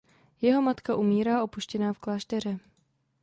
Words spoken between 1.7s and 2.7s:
v klášteře.